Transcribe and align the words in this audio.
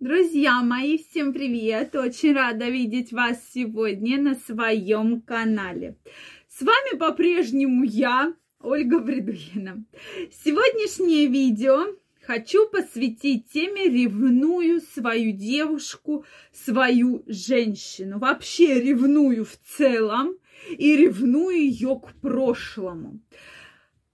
Друзья 0.00 0.62
мои, 0.62 0.96
всем 0.96 1.32
привет! 1.32 1.96
Очень 1.96 2.32
рада 2.32 2.68
видеть 2.68 3.12
вас 3.12 3.36
сегодня 3.52 4.16
на 4.16 4.36
своем 4.36 5.20
канале. 5.20 5.96
С 6.48 6.62
вами 6.62 6.96
по-прежнему 6.96 7.82
я, 7.82 8.32
Ольга 8.60 9.00
Бредуина. 9.00 9.84
Сегодняшнее 10.44 11.26
видео 11.26 11.84
хочу 12.22 12.68
посвятить 12.68 13.48
теме 13.48 13.88
«Ревную 13.88 14.82
свою 14.82 15.32
девушку, 15.32 16.24
свою 16.52 17.24
женщину». 17.26 18.20
Вообще 18.20 18.80
ревную 18.80 19.44
в 19.44 19.56
целом 19.56 20.36
и 20.70 20.96
ревную 20.96 21.56
ее 21.56 22.00
к 22.00 22.12
прошлому 22.20 23.18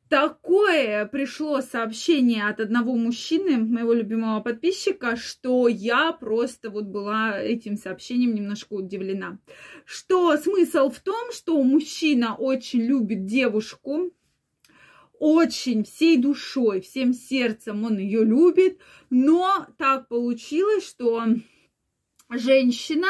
такое 0.08 1.06
пришло 1.06 1.60
сообщение 1.60 2.46
от 2.48 2.60
одного 2.60 2.94
мужчины, 2.94 3.58
моего 3.58 3.92
любимого 3.92 4.40
подписчика, 4.40 5.16
что 5.16 5.68
я 5.68 6.12
просто 6.12 6.70
вот 6.70 6.84
была 6.84 7.38
этим 7.40 7.76
сообщением 7.76 8.34
немножко 8.34 8.74
удивлена. 8.74 9.38
Что 9.84 10.36
смысл 10.36 10.90
в 10.90 11.00
том, 11.00 11.32
что 11.32 11.62
мужчина 11.62 12.34
очень 12.34 12.82
любит 12.82 13.26
девушку, 13.26 14.12
очень 15.18 15.84
всей 15.84 16.18
душой, 16.18 16.80
всем 16.80 17.12
сердцем 17.14 17.84
он 17.84 17.98
ее 17.98 18.24
любит, 18.24 18.78
но 19.10 19.66
так 19.78 20.08
получилось, 20.08 20.86
что 20.86 21.24
женщина 22.30 23.08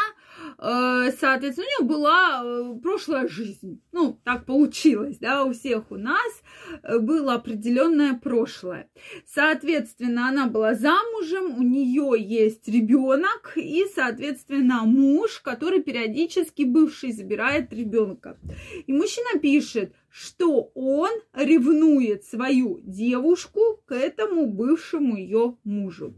соответственно, 0.58 1.66
у 1.66 1.82
нее 1.82 1.88
была 1.88 2.42
э, 2.44 2.74
прошлая 2.82 3.28
жизнь. 3.28 3.82
Ну, 3.92 4.20
так 4.24 4.46
получилось, 4.46 5.18
да, 5.18 5.44
у 5.44 5.52
всех 5.52 5.90
у 5.90 5.96
нас 5.96 6.42
э, 6.82 6.98
было 6.98 7.34
определенное 7.34 8.14
прошлое. 8.14 8.88
Соответственно, 9.26 10.28
она 10.28 10.46
была 10.46 10.74
замужем, 10.74 11.58
у 11.58 11.62
нее 11.62 12.14
есть 12.18 12.68
ребенок 12.68 13.52
и, 13.56 13.84
соответственно, 13.94 14.82
муж, 14.84 15.40
который 15.40 15.82
периодически 15.82 16.62
бывший 16.62 17.12
забирает 17.12 17.72
ребенка. 17.72 18.38
И 18.86 18.92
мужчина 18.92 19.38
пишет, 19.40 19.94
что 20.08 20.70
он 20.74 21.10
ревнует 21.32 22.24
свою 22.24 22.80
девушку 22.84 23.82
к 23.84 23.92
этому 23.92 24.46
бывшему 24.46 25.16
ее 25.16 25.56
мужу. 25.64 26.14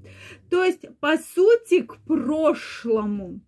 То 0.51 0.63
есть, 0.63 0.87
по 1.01 1.17
сути, 1.17 1.81
к 1.81 1.97
прошлому 2.07 3.41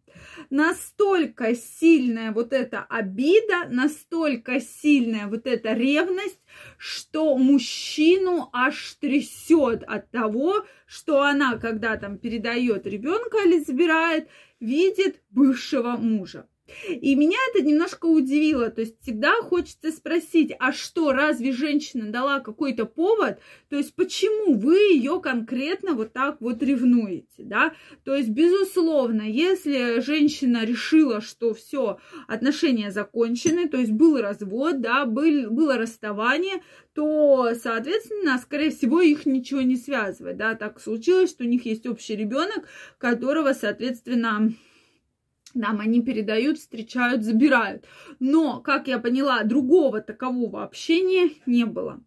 настолько 0.50 1.54
сильная 1.54 2.32
вот 2.32 2.52
эта 2.52 2.84
обида, 2.88 3.68
настолько 3.68 4.60
сильная 4.60 5.26
вот 5.26 5.46
эта 5.46 5.72
ревность, 5.72 6.40
что 6.76 7.36
мужчину 7.36 8.48
аж 8.52 8.94
трясет 9.00 9.82
от 9.84 10.10
того, 10.10 10.64
что 10.86 11.22
она, 11.22 11.58
когда 11.58 11.96
там 11.96 12.18
передает 12.18 12.86
ребенка 12.86 13.38
или 13.44 13.60
забирает, 13.60 14.28
видит 14.60 15.22
бывшего 15.30 15.96
мужа. 15.96 16.48
И 16.88 17.14
меня 17.14 17.38
это 17.50 17.64
немножко 17.64 18.06
удивило. 18.06 18.70
То 18.70 18.82
есть 18.82 19.00
всегда 19.02 19.34
хочется 19.42 19.90
спросить, 19.90 20.52
а 20.58 20.72
что, 20.72 21.12
разве 21.12 21.52
женщина 21.52 22.10
дала 22.10 22.40
какой-то 22.40 22.84
повод? 22.84 23.38
То 23.68 23.76
есть 23.76 23.94
почему 23.94 24.54
вы 24.54 24.76
ее 24.94 25.20
конкретно 25.20 25.94
вот 25.94 26.12
так 26.12 26.40
вот 26.40 26.62
ревнуете, 26.62 27.26
да? 27.38 27.72
То 28.04 28.14
есть, 28.14 28.30
безусловно, 28.30 29.22
если 29.22 30.00
женщина 30.00 30.64
решила, 30.64 31.20
что 31.20 31.54
все, 31.54 31.98
отношения 32.26 32.90
закончены, 32.90 33.68
то 33.68 33.76
есть 33.76 33.92
был 33.92 34.20
развод, 34.20 34.80
да, 34.80 35.04
был, 35.04 35.50
было 35.50 35.76
расставание, 35.76 36.62
то, 36.94 37.52
соответственно, 37.60 38.38
скорее 38.38 38.70
всего, 38.70 39.00
их 39.00 39.26
ничего 39.26 39.60
не 39.62 39.76
связывает, 39.76 40.36
да, 40.36 40.54
так 40.54 40.80
случилось, 40.80 41.30
что 41.30 41.44
у 41.44 41.46
них 41.46 41.64
есть 41.66 41.86
общий 41.86 42.16
ребенок, 42.16 42.66
которого, 42.98 43.52
соответственно, 43.52 44.52
нам 45.58 45.80
они 45.80 46.00
передают, 46.00 46.58
встречают, 46.58 47.22
забирают. 47.22 47.84
Но, 48.20 48.60
как 48.60 48.88
я 48.88 48.98
поняла, 48.98 49.42
другого 49.42 50.00
такового 50.00 50.62
общения 50.62 51.30
не 51.46 51.66
было. 51.66 52.00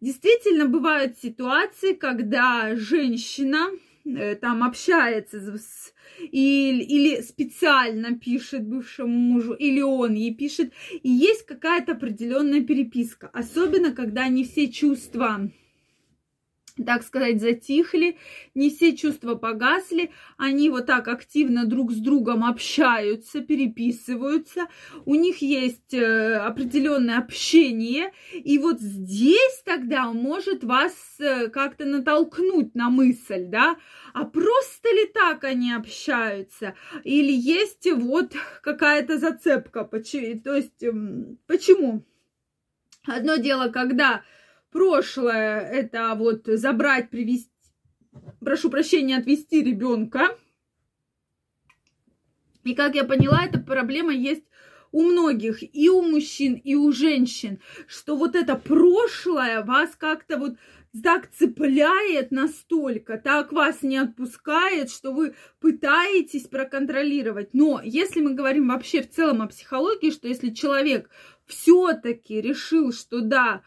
Действительно, 0.00 0.66
бывают 0.66 1.18
ситуации, 1.18 1.94
когда 1.94 2.76
женщина 2.76 3.68
э, 4.04 4.36
там 4.36 4.62
общается 4.62 5.58
с 5.58 5.92
или, 6.20 6.82
или 6.82 7.20
специально 7.20 8.18
пишет 8.18 8.66
бывшему 8.66 9.12
мужу, 9.12 9.54
или 9.54 9.80
он 9.80 10.14
ей 10.14 10.34
пишет, 10.34 10.72
и 11.02 11.10
есть 11.10 11.46
какая-то 11.46 11.92
определенная 11.92 12.62
переписка. 12.62 13.30
Особенно, 13.32 13.92
когда 13.92 14.26
не 14.28 14.44
все 14.44 14.68
чувства 14.68 15.48
так 16.84 17.02
сказать, 17.02 17.40
затихли, 17.40 18.16
не 18.54 18.70
все 18.70 18.96
чувства 18.96 19.34
погасли, 19.34 20.10
они 20.36 20.70
вот 20.70 20.86
так 20.86 21.08
активно 21.08 21.64
друг 21.64 21.92
с 21.92 21.96
другом 21.96 22.44
общаются, 22.44 23.40
переписываются, 23.40 24.66
у 25.04 25.14
них 25.14 25.38
есть 25.38 25.94
э, 25.94 26.34
определенное 26.36 27.18
общение, 27.18 28.12
и 28.32 28.58
вот 28.58 28.80
здесь 28.80 29.62
тогда 29.64 30.12
может 30.12 30.64
вас 30.64 30.94
э, 31.18 31.48
как-то 31.48 31.84
натолкнуть 31.84 32.74
на 32.74 32.90
мысль, 32.90 33.46
да, 33.46 33.76
а 34.14 34.24
просто 34.24 34.88
ли 34.88 35.06
так 35.06 35.44
они 35.44 35.72
общаются, 35.72 36.74
или 37.04 37.32
есть 37.32 37.88
вот 37.92 38.32
какая-то 38.62 39.18
зацепка, 39.18 39.84
то 39.84 40.54
есть 40.54 40.82
эм, 40.82 41.38
почему? 41.46 42.04
Одно 43.06 43.36
дело, 43.36 43.68
когда 43.68 44.22
Прошлое 44.70 45.60
это 45.60 46.14
вот 46.14 46.42
забрать, 46.46 47.10
привести, 47.10 47.50
прошу 48.40 48.70
прощения, 48.70 49.16
отвести 49.16 49.62
ребенка. 49.62 50.36
И 52.64 52.74
как 52.74 52.94
я 52.94 53.04
поняла, 53.04 53.44
эта 53.44 53.58
проблема 53.58 54.12
есть 54.12 54.44
у 54.92 55.02
многих, 55.02 55.62
и 55.74 55.88
у 55.88 56.02
мужчин, 56.02 56.54
и 56.54 56.74
у 56.74 56.92
женщин, 56.92 57.60
что 57.86 58.16
вот 58.16 58.34
это 58.34 58.56
прошлое 58.56 59.62
вас 59.62 59.94
как-то 59.96 60.38
вот 60.38 60.56
так 61.02 61.30
цепляет 61.30 62.30
настолько, 62.30 63.18
так 63.18 63.52
вас 63.52 63.82
не 63.82 63.98
отпускает, 63.98 64.90
что 64.90 65.12
вы 65.12 65.34
пытаетесь 65.60 66.48
проконтролировать. 66.48 67.50
Но 67.52 67.80
если 67.82 68.20
мы 68.20 68.34
говорим 68.34 68.68
вообще 68.68 69.02
в 69.02 69.10
целом 69.10 69.42
о 69.42 69.46
психологии, 69.46 70.10
что 70.10 70.28
если 70.28 70.50
человек 70.50 71.10
все-таки 71.46 72.40
решил, 72.40 72.92
что 72.92 73.20
да, 73.20 73.62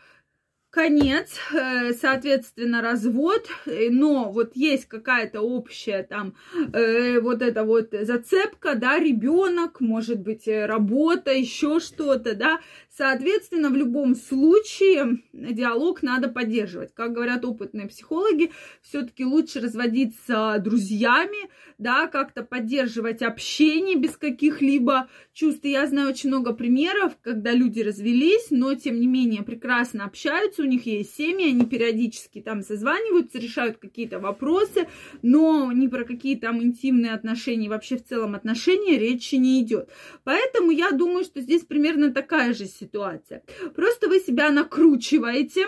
конец, 0.71 1.33
э, 1.53 1.93
соответственно, 1.93 2.81
развод, 2.81 3.45
э, 3.65 3.89
но 3.91 4.31
вот 4.31 4.55
есть 4.55 4.85
какая-то 4.85 5.41
общая 5.41 6.03
там 6.03 6.33
э, 6.73 7.19
вот 7.19 7.41
эта 7.41 7.65
вот 7.65 7.89
зацепка, 7.91 8.75
да, 8.75 8.97
ребенок, 8.97 9.81
может 9.81 10.21
быть, 10.21 10.47
работа, 10.47 11.33
еще 11.33 11.81
что-то, 11.81 12.35
да, 12.35 12.61
соответственно, 12.89 13.69
в 13.69 13.75
любом 13.75 14.15
случае 14.15 15.19
диалог 15.33 16.03
надо 16.03 16.29
поддерживать. 16.29 16.93
Как 16.93 17.11
говорят 17.11 17.43
опытные 17.43 17.87
психологи, 17.87 18.51
все-таки 18.81 19.25
лучше 19.25 19.59
разводиться 19.59 20.55
друзьями, 20.63 21.49
да, 21.77 22.07
как-то 22.07 22.43
поддерживать 22.43 23.21
общение 23.21 23.97
без 23.97 24.15
каких-либо 24.15 25.09
чувств. 25.33 25.65
Я 25.65 25.85
знаю 25.87 26.09
очень 26.09 26.29
много 26.29 26.53
примеров, 26.53 27.13
когда 27.21 27.51
люди 27.51 27.81
развелись, 27.81 28.47
но, 28.51 28.73
тем 28.75 29.01
не 29.01 29.07
менее, 29.07 29.43
прекрасно 29.43 30.05
общаются, 30.05 30.60
у 30.61 30.65
них 30.65 30.85
есть 30.85 31.15
семьи, 31.15 31.49
они 31.49 31.65
периодически 31.65 32.41
там 32.41 32.61
созваниваются, 32.61 33.39
решают 33.39 33.77
какие-то 33.77 34.19
вопросы, 34.19 34.87
но 35.21 35.71
ни 35.71 35.87
про 35.87 36.03
какие 36.03 36.35
там 36.35 36.61
интимные 36.61 37.13
отношения, 37.13 37.69
вообще 37.69 37.97
в 37.97 38.05
целом 38.05 38.35
отношения 38.35 38.97
речи 38.97 39.35
не 39.35 39.61
идет. 39.61 39.89
Поэтому 40.23 40.71
я 40.71 40.91
думаю, 40.91 41.23
что 41.23 41.41
здесь 41.41 41.63
примерно 41.63 42.13
такая 42.13 42.53
же 42.53 42.65
ситуация. 42.65 43.43
Просто 43.75 44.07
вы 44.07 44.19
себя 44.19 44.49
накручиваете, 44.51 45.67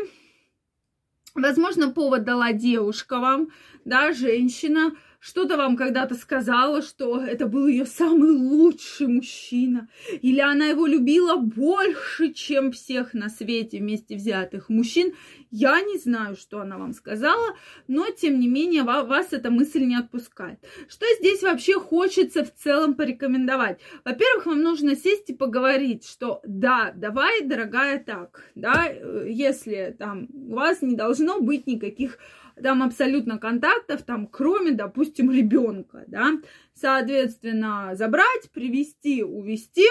Возможно, 1.36 1.90
повод 1.90 2.26
дала 2.26 2.54
девушка 2.54 3.18
вам, 3.18 3.50
да, 3.86 4.14
женщина, 4.14 4.96
что-то 5.24 5.56
вам 5.56 5.78
когда-то 5.78 6.16
сказала, 6.16 6.82
что 6.82 7.22
это 7.22 7.48
был 7.48 7.68
ее 7.68 7.86
самый 7.86 8.32
лучший 8.32 9.08
мужчина, 9.08 9.88
или 10.22 10.42
она 10.42 10.66
его 10.66 10.86
любила 10.86 11.38
больше, 11.38 12.34
чем 12.34 12.74
всех 12.74 13.14
на 13.14 13.30
свете 13.30 13.80
вместе 13.80 14.18
взятых 14.18 14.68
мужчин. 14.68 15.14
Я 15.50 15.80
не 15.80 15.98
знаю, 15.98 16.36
что 16.36 16.60
она 16.60 16.78
вам 16.78 16.92
сказала, 16.92 17.56
но 17.88 18.10
тем 18.10 18.38
не 18.38 18.50
менее 18.50 18.84
вас 18.84 19.32
эта 19.32 19.50
мысль 19.50 19.86
не 19.86 19.96
отпускает. 19.96 20.60
Что 20.90 21.06
здесь 21.20 21.42
вообще 21.42 21.80
хочется 21.80 22.44
в 22.44 22.54
целом 22.54 22.94
порекомендовать? 22.94 23.80
Во-первых, 24.04 24.46
вам 24.46 24.62
нужно 24.62 24.98
сесть 24.98 25.30
и 25.30 25.34
поговорить, 25.34 26.06
что 26.06 26.42
да, 26.46 26.92
давай, 26.94 27.44
дорогая, 27.44 28.04
так, 28.04 28.44
да, 28.56 28.88
э, 28.90 29.28
если 29.30 29.96
там 29.98 30.28
у 30.34 30.56
вас 30.56 30.82
не 30.82 30.96
должно 30.98 31.40
быть 31.40 31.66
никаких 31.66 32.18
там 32.62 32.84
абсолютно 32.84 33.38
контактов, 33.38 34.04
там, 34.04 34.28
кроме, 34.28 34.72
допустим, 34.72 35.32
ребенка, 35.32 36.04
да, 36.08 36.34
соответственно, 36.74 37.92
забрать, 37.94 38.52
привести, 38.52 39.24
увести, 39.24 39.88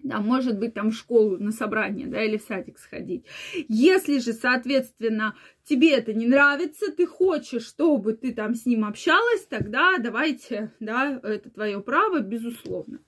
да, 0.00 0.20
может 0.20 0.58
быть, 0.58 0.74
там 0.74 0.90
в 0.90 0.94
школу 0.94 1.36
на 1.38 1.50
собрание, 1.50 2.06
да, 2.06 2.22
или 2.22 2.36
в 2.36 2.42
садик 2.42 2.78
сходить. 2.78 3.24
Если 3.68 4.18
же, 4.18 4.32
соответственно, 4.32 5.34
тебе 5.68 5.92
это 5.92 6.14
не 6.14 6.26
нравится, 6.26 6.92
ты 6.92 7.06
хочешь, 7.06 7.66
чтобы 7.66 8.12
ты 8.14 8.32
там 8.32 8.54
с 8.54 8.66
ним 8.66 8.84
общалась, 8.84 9.46
тогда 9.48 9.98
давайте, 9.98 10.72
да, 10.80 11.20
это 11.22 11.50
твое 11.50 11.80
право, 11.80 12.20
безусловно. 12.20 13.00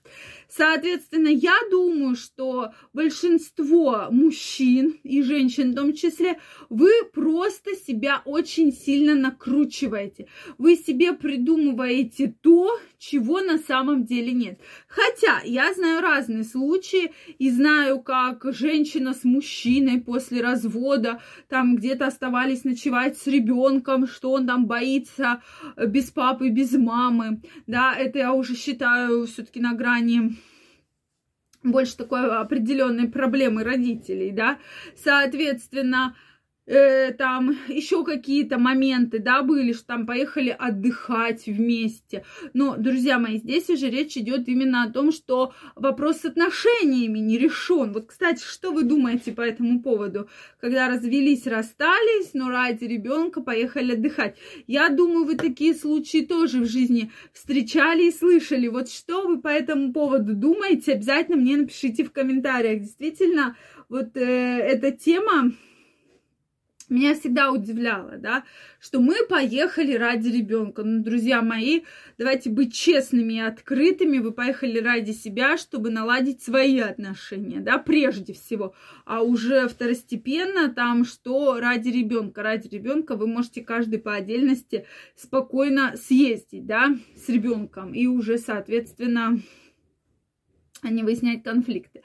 Соответственно, 0.49 1.27
я 1.27 1.55
думаю, 1.69 2.15
что 2.15 2.73
большинство 2.91 4.07
мужчин 4.11 4.99
и 5.03 5.21
женщин 5.21 5.71
в 5.71 5.75
том 5.75 5.93
числе, 5.93 6.39
вы 6.69 6.91
просто 7.13 7.75
себя 7.75 8.21
очень 8.25 8.73
сильно 8.73 9.15
накручиваете. 9.15 10.27
Вы 10.57 10.75
себе 10.75 11.13
придумываете 11.13 12.33
то, 12.41 12.79
чего 12.97 13.39
на 13.39 13.59
самом 13.59 14.05
деле 14.05 14.33
нет. 14.33 14.59
Хотя 14.87 15.41
я 15.45 15.73
знаю 15.73 16.01
разные 16.01 16.43
случаи 16.43 17.13
и 17.37 17.49
знаю, 17.49 18.01
как 18.01 18.43
женщина 18.51 19.13
с 19.13 19.23
мужчиной 19.23 20.01
после 20.01 20.41
развода 20.41 21.21
там 21.47 21.75
где-то 21.77 22.07
оставались 22.07 22.48
ночевать 22.63 23.17
с 23.17 23.27
ребенком, 23.27 24.07
что 24.07 24.31
он 24.31 24.47
там 24.47 24.65
боится 24.65 25.41
без 25.77 26.11
папы, 26.11 26.49
без 26.49 26.73
мамы. 26.73 27.41
Да, 27.67 27.95
это 27.95 28.19
я 28.19 28.33
уже 28.33 28.55
считаю 28.55 29.25
все-таки 29.27 29.59
на 29.59 29.73
грани 29.73 30.37
больше 31.63 31.97
такой 31.97 32.25
определенной 32.39 33.09
проблемы 33.09 33.63
родителей, 33.63 34.31
да, 34.31 34.59
соответственно, 34.95 36.15
э, 36.15 36.28
там 36.69 37.57
еще 37.67 38.03
какие-то 38.03 38.57
моменты, 38.59 39.19
да, 39.19 39.41
были, 39.41 39.73
что 39.73 39.87
там 39.87 40.05
поехали 40.05 40.55
отдыхать 40.57 41.47
вместе. 41.47 42.23
Но, 42.53 42.75
друзья 42.77 43.17
мои, 43.17 43.37
здесь 43.37 43.69
уже 43.69 43.89
речь 43.89 44.17
идет 44.17 44.47
именно 44.47 44.83
о 44.83 44.91
том, 44.91 45.11
что 45.11 45.53
вопрос 45.75 46.19
с 46.19 46.25
отношениями 46.25 47.19
не 47.19 47.37
решен. 47.37 47.91
Вот, 47.91 48.07
кстати, 48.07 48.43
что 48.43 48.71
вы 48.71 48.83
думаете 48.83 49.31
по 49.31 49.41
этому 49.41 49.81
поводу? 49.81 50.29
Когда 50.59 50.87
развелись, 50.87 51.47
расстались, 51.47 52.31
но 52.33 52.49
ради 52.49 52.85
ребенка 52.85 53.41
поехали 53.41 53.93
отдыхать. 53.93 54.37
Я 54.67 54.89
думаю, 54.89 55.25
вы 55.25 55.35
такие 55.35 55.73
случаи 55.73 56.25
тоже 56.25 56.61
в 56.61 56.65
жизни 56.65 57.11
встречали 57.33 58.07
и 58.07 58.11
слышали. 58.11 58.67
Вот 58.67 58.89
что 58.89 59.27
вы 59.27 59.41
по 59.41 59.47
этому 59.47 59.91
поводу 59.93 60.35
думаете? 60.35 60.93
Обязательно 60.93 61.37
мне 61.37 61.57
напишите 61.57 62.03
в 62.03 62.11
комментариях. 62.11 62.81
Действительно, 62.81 63.55
вот 63.89 64.15
э, 64.15 64.21
эта 64.21 64.91
тема 64.91 65.51
меня 66.89 67.13
всегда 67.13 67.51
удивляло, 67.51 68.17
да, 68.17 68.43
что 68.79 68.99
мы 68.99 69.15
поехали 69.27 69.93
ради 69.93 70.29
ребенка. 70.29 70.83
Ну, 70.83 71.03
друзья 71.03 71.41
мои, 71.41 71.81
давайте 72.17 72.49
быть 72.49 72.73
честными 72.73 73.33
и 73.33 73.39
открытыми. 73.39 74.19
Вы 74.19 74.31
поехали 74.31 74.79
ради 74.79 75.11
себя, 75.11 75.57
чтобы 75.57 75.89
наладить 75.89 76.41
свои 76.41 76.79
отношения, 76.79 77.59
да, 77.59 77.77
прежде 77.77 78.33
всего. 78.33 78.73
А 79.05 79.21
уже 79.21 79.67
второстепенно 79.67 80.69
там, 80.69 81.05
что 81.05 81.59
ради 81.59 81.89
ребенка. 81.89 82.43
Ради 82.43 82.67
ребенка 82.67 83.15
вы 83.15 83.27
можете 83.27 83.61
каждый 83.61 83.99
по 83.99 84.13
отдельности 84.13 84.85
спокойно 85.15 85.95
съездить, 85.95 86.65
да, 86.65 86.95
с 87.15 87.29
ребенком. 87.29 87.93
И 87.93 88.07
уже, 88.07 88.37
соответственно, 88.37 89.39
а 90.81 90.89
не 90.89 91.03
выяснять 91.03 91.43
конфликты. 91.43 92.01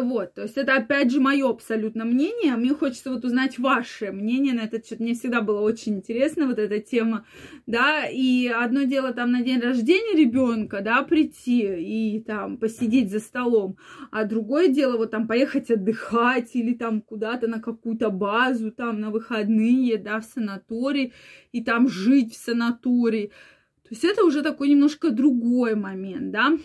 Вот, 0.00 0.34
то 0.34 0.42
есть 0.42 0.56
это 0.56 0.76
опять 0.76 1.10
же 1.10 1.20
мое 1.20 1.48
абсолютно 1.48 2.04
мнение. 2.04 2.56
Мне 2.56 2.74
хочется 2.74 3.10
вот 3.10 3.24
узнать 3.24 3.58
ваше 3.58 4.12
мнение 4.12 4.54
на 4.54 4.60
этот 4.60 4.86
счет. 4.86 5.00
Мне 5.00 5.14
всегда 5.14 5.40
было 5.40 5.60
очень 5.60 5.96
интересно 5.96 6.46
вот 6.46 6.58
эта 6.58 6.78
тема, 6.80 7.24
да, 7.66 8.06
и 8.06 8.46
одно 8.46 8.84
дело 8.84 9.12
там 9.12 9.32
на 9.32 9.42
день 9.42 9.60
рождения 9.60 10.16
ребенка, 10.16 10.80
да, 10.80 11.02
прийти 11.02 11.60
и 11.60 12.20
там 12.20 12.56
посидеть 12.56 13.10
за 13.10 13.20
столом, 13.20 13.76
а 14.10 14.24
другое 14.24 14.68
дело 14.68 14.96
вот 14.96 15.10
там 15.10 15.26
поехать 15.26 15.70
отдыхать 15.70 16.50
или 16.54 16.74
там 16.74 17.00
куда-то 17.02 17.48
на 17.48 17.60
какую-то 17.60 18.10
базу, 18.10 18.70
там 18.70 19.00
на 19.00 19.10
выходные, 19.10 19.98
да, 19.98 20.20
в 20.20 20.24
санаторий 20.24 21.12
и 21.52 21.62
там 21.62 21.88
жить 21.88 22.34
в 22.34 22.36
санатории. 22.36 23.32
То 23.82 23.88
есть 23.90 24.04
это 24.04 24.24
уже 24.24 24.42
такой 24.42 24.68
немножко 24.68 25.10
другой 25.10 25.74
момент, 25.74 26.30
да 26.30 26.56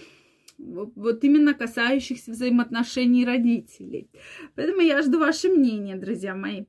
вот 0.58 1.24
именно 1.24 1.54
касающихся 1.54 2.32
взаимоотношений 2.32 3.26
родителей. 3.26 4.10
Поэтому 4.56 4.82
я 4.82 5.02
жду 5.02 5.20
ваше 5.20 5.50
мнение, 5.50 5.96
друзья 5.96 6.36
мои. 6.36 6.66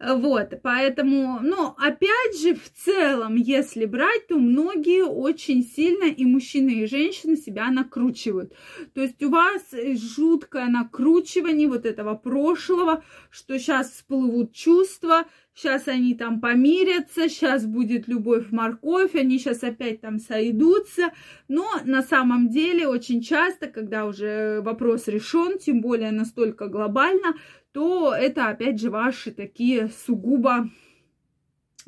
Вот, 0.00 0.52
поэтому, 0.62 1.40
ну, 1.42 1.74
опять 1.76 2.40
же, 2.40 2.54
в 2.54 2.70
целом, 2.70 3.36
если 3.36 3.84
брать, 3.86 4.26
то 4.28 4.38
многие 4.38 5.04
очень 5.04 5.62
сильно, 5.62 6.04
и 6.04 6.24
мужчины, 6.24 6.70
и 6.70 6.86
женщины 6.86 7.36
себя 7.36 7.70
накручивают. 7.70 8.54
То 8.94 9.02
есть 9.02 9.22
у 9.22 9.30
вас 9.30 9.62
жуткое 9.94 10.68
накручивание 10.68 11.68
вот 11.68 11.86
этого 11.86 12.14
прошлого, 12.14 13.04
что 13.30 13.58
сейчас 13.58 13.90
всплывут 13.90 14.52
чувства, 14.52 15.26
сейчас 15.56 15.88
они 15.88 16.14
там 16.14 16.40
помирятся, 16.40 17.28
сейчас 17.28 17.64
будет 17.64 18.06
любовь, 18.06 18.52
морковь, 18.52 19.14
они 19.14 19.38
сейчас 19.38 19.64
опять 19.64 20.02
там 20.02 20.18
сойдутся. 20.18 21.12
Но 21.48 21.66
на 21.84 22.02
самом 22.02 22.50
деле 22.50 22.86
очень 22.86 23.22
часто, 23.22 23.66
когда 23.66 24.04
уже 24.04 24.60
вопрос 24.60 25.08
решен, 25.08 25.58
тем 25.58 25.80
более 25.80 26.10
настолько 26.10 26.68
глобально, 26.68 27.34
то 27.72 28.14
это 28.14 28.48
опять 28.48 28.80
же 28.80 28.90
ваши 28.90 29.32
такие 29.32 29.88
сугубо 30.06 30.70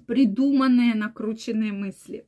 придуманные, 0.06 0.94
накрученные 0.94 1.72
мысли. 1.72 2.24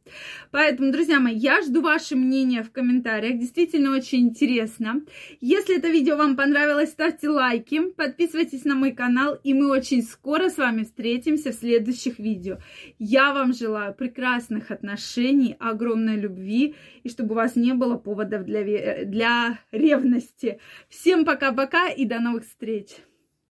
Поэтому, 0.50 0.92
друзья 0.92 1.20
мои, 1.20 1.34
я 1.34 1.62
жду 1.62 1.80
ваше 1.80 2.16
мнение 2.16 2.62
в 2.62 2.70
комментариях. 2.70 3.38
Действительно 3.38 3.96
очень 3.96 4.28
интересно. 4.28 5.02
Если 5.40 5.78
это 5.78 5.88
видео 5.88 6.16
вам 6.16 6.36
понравилось, 6.36 6.90
ставьте 6.90 7.28
лайки, 7.28 7.90
подписывайтесь 7.92 8.64
на 8.64 8.74
мой 8.74 8.92
канал, 8.92 9.38
и 9.42 9.54
мы 9.54 9.70
очень 9.70 10.02
скоро 10.02 10.50
с 10.50 10.58
вами 10.58 10.84
встретимся 10.84 11.52
в 11.52 11.54
следующих 11.54 12.18
видео. 12.18 12.58
Я 12.98 13.32
вам 13.32 13.52
желаю 13.52 13.94
прекрасных 13.94 14.70
отношений, 14.70 15.56
огромной 15.58 16.16
любви, 16.16 16.74
и 17.02 17.08
чтобы 17.08 17.32
у 17.32 17.36
вас 17.36 17.56
не 17.56 17.72
было 17.74 17.96
поводов 17.96 18.44
для, 18.44 19.04
для 19.04 19.58
ревности. 19.72 20.60
Всем 20.88 21.24
пока-пока 21.24 21.88
и 21.88 22.04
до 22.04 22.20
новых 22.20 22.44
встреч! 22.44 22.90